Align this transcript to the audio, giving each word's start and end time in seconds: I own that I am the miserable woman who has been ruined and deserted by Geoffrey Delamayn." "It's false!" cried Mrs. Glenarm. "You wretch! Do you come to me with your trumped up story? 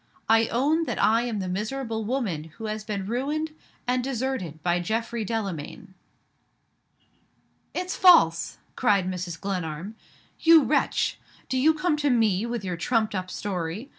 I 0.27 0.47
own 0.47 0.85
that 0.85 0.99
I 0.99 1.21
am 1.25 1.37
the 1.37 1.47
miserable 1.47 2.03
woman 2.03 2.45
who 2.55 2.65
has 2.65 2.83
been 2.83 3.05
ruined 3.05 3.53
and 3.85 4.03
deserted 4.03 4.63
by 4.63 4.79
Geoffrey 4.79 5.23
Delamayn." 5.23 5.93
"It's 7.75 7.95
false!" 7.95 8.57
cried 8.75 9.05
Mrs. 9.07 9.39
Glenarm. 9.39 9.93
"You 10.39 10.63
wretch! 10.63 11.19
Do 11.49 11.57
you 11.59 11.75
come 11.75 11.97
to 11.97 12.09
me 12.09 12.47
with 12.47 12.63
your 12.65 12.77
trumped 12.77 13.13
up 13.13 13.29
story? 13.29 13.89